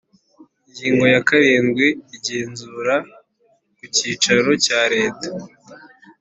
Ingingo 0.67 1.05
ya 1.13 1.21
karindwi 1.27 1.87
Igenzura 2.15 2.95
ku 3.77 3.83
cyicaro 3.95 4.51
cya 4.65 4.81
leta 4.93 5.29